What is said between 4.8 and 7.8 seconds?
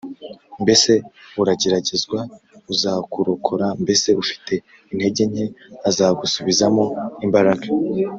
intege nke? azagusubizamo imbaraga